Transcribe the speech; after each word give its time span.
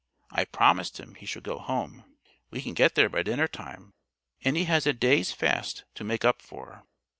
I 0.31 0.45
promised 0.45 0.99
him 0.99 1.13
he 1.13 1.27
should 1.27 1.43
go 1.43 1.59
home. 1.59 2.15
We 2.49 2.63
can 2.63 2.73
get 2.73 2.95
there 2.95 3.07
by 3.07 3.21
dinner 3.21 3.47
time, 3.47 3.93
and 4.43 4.57
he 4.57 4.63
has 4.63 4.87
a 4.87 4.93
day's 4.93 5.31
fast 5.31 5.83
to 5.93 6.03
make 6.03 6.25
up 6.25 6.41
for." 6.41 6.87